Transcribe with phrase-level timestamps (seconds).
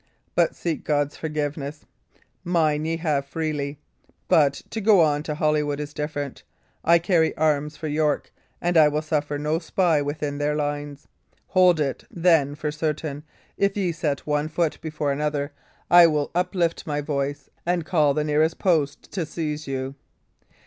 [0.53, 1.85] Seek God's forgiveness;
[2.43, 3.77] mine ye have freely.
[4.27, 6.41] But to go on to Holywood is different.
[6.83, 11.07] I carry arms for York, and I will suffer no spy within their lines.
[11.49, 13.21] Hold it, then, for certain,
[13.57, 15.51] if ye set one foot before another,
[15.87, 19.93] I will uplift my voice and call the nearest post to seize you."